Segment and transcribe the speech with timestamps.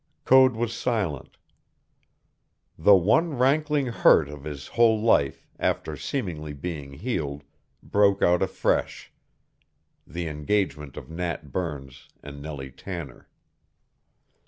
[0.25, 1.37] Code was silent.
[2.75, 7.43] The one rankling hurt of his whole life, after seemingly being healed,
[7.83, 9.13] broke out afresh
[10.07, 13.29] the engagement of Nat Burns and Nellie Tanner.